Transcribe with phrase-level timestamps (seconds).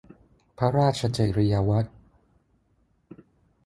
[0.57, 1.89] พระราชจริยวัตร